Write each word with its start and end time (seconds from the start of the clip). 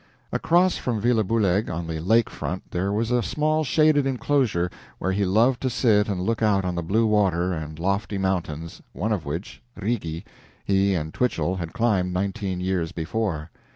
Across 0.31 0.77
from 0.77 0.99
Villa 0.99 1.23
Buhlegg 1.23 1.69
on 1.69 1.85
the 1.85 1.99
lake 1.99 2.27
front 2.27 2.71
there 2.71 2.91
was 2.91 3.11
a 3.11 3.21
small 3.21 3.63
shaded 3.63 4.07
inclosure 4.07 4.71
where 4.97 5.11
he 5.11 5.23
loved 5.23 5.61
to 5.61 5.69
sit 5.69 6.07
and 6.09 6.21
look 6.23 6.41
out 6.41 6.65
on 6.65 6.73
the 6.73 6.81
blue 6.81 7.05
water 7.05 7.53
and 7.53 7.77
lofty 7.77 8.17
mountains, 8.17 8.81
one 8.93 9.11
of 9.11 9.27
which, 9.27 9.61
Rigi, 9.75 10.25
he 10.65 10.95
and 10.95 11.13
Twichell 11.13 11.57
had 11.57 11.73
climbed 11.73 12.13
nineteen 12.15 12.59
years 12.59 12.91
before. 12.91 13.51